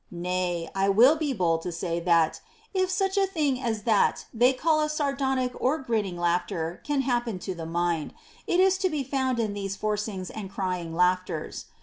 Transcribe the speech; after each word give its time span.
Nay, 0.09 0.67
I 0.73 0.89
will 0.89 1.15
be 1.15 1.31
bold 1.31 1.61
to 1.61 1.71
say 1.71 1.99
that, 1.99 2.41
if 2.73 2.89
such 2.89 3.19
a 3.19 3.27
thing 3.27 3.61
as 3.61 3.83
that 3.83 4.25
they 4.33 4.51
call 4.51 4.81
a 4.81 4.89
sardonic 4.89 5.51
or 5.61 5.77
grinning 5.77 6.17
laugh 6.17 6.47
ter 6.47 6.77
can 6.83 7.01
happen 7.01 7.37
to 7.37 7.53
the 7.53 7.67
mind, 7.67 8.15
it 8.47 8.59
is 8.59 8.79
to 8.79 8.89
be 8.89 9.03
found 9.03 9.39
in 9.39 9.53
these 9.53 9.75
for 9.75 9.95
cings 9.97 10.31
and 10.31 10.49
crying 10.49 10.95
laughters. 10.95 11.65